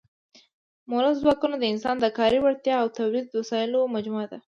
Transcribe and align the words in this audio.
مؤلده 0.89 1.21
ځواکونه 1.23 1.55
د 1.59 1.63
انسان 1.73 1.95
د 1.99 2.05
کاري 2.17 2.39
وړتیا 2.41 2.75
او 2.81 2.87
تولیدي 2.99 3.31
وسایلو 3.39 3.79
مجموعه 3.95 4.27
ده. 4.31 4.37